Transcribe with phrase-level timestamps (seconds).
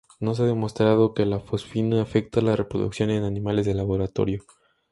[0.19, 4.43] No se ha demostrado que la fosfina afecta la reproducción en animales de laboratorio.